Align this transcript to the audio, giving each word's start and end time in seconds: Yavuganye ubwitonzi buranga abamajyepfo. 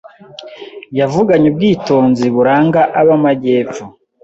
Yavuganye 0.99 1.47
ubwitonzi 1.49 2.25
buranga 2.35 2.81
abamajyepfo. 3.01 3.83